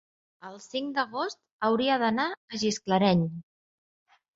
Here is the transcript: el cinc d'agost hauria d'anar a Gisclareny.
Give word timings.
el 0.47 0.55
cinc 0.63 0.89
d'agost 0.95 1.39
hauria 1.69 2.01
d'anar 2.07 2.29
a 2.37 2.65
Gisclareny. 2.67 3.27